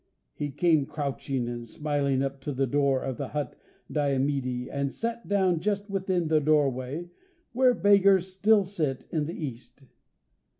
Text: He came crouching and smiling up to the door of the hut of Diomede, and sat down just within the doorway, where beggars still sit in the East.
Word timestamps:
He 0.33 0.49
came 0.49 0.87
crouching 0.87 1.47
and 1.47 1.67
smiling 1.67 2.23
up 2.23 2.41
to 2.41 2.53
the 2.53 2.65
door 2.65 3.03
of 3.03 3.17
the 3.17 3.27
hut 3.27 3.51
of 3.87 3.93
Diomede, 3.93 4.67
and 4.71 4.91
sat 4.91 5.27
down 5.27 5.59
just 5.59 5.91
within 5.91 6.27
the 6.27 6.41
doorway, 6.41 7.11
where 7.51 7.75
beggars 7.75 8.25
still 8.33 8.63
sit 8.63 9.05
in 9.11 9.27
the 9.27 9.35
East. 9.37 9.85